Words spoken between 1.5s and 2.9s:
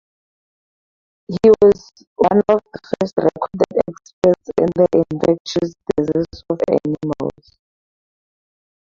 was one of the